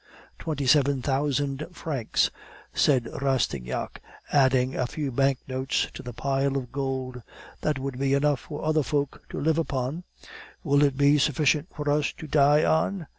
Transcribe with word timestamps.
"'Twenty 0.39 0.65
seven 0.65 0.99
thousand 0.99 1.63
francs,' 1.73 2.31
said 2.73 3.05
Rastignac, 3.21 4.01
adding 4.33 4.75
a 4.75 4.87
few 4.87 5.11
bank 5.11 5.37
notes 5.47 5.89
to 5.93 6.01
the 6.01 6.11
pile 6.11 6.57
of 6.57 6.71
gold. 6.71 7.21
'That 7.61 7.77
would 7.77 7.99
be 7.99 8.15
enough 8.15 8.39
for 8.39 8.65
other 8.65 8.81
folk 8.81 9.21
to 9.29 9.39
live 9.39 9.59
upon; 9.59 10.03
will 10.63 10.81
it 10.81 10.97
be 10.97 11.19
sufficient 11.19 11.67
for 11.75 11.87
us 11.87 12.13
to 12.13 12.25
die 12.25 12.65
on? 12.65 13.05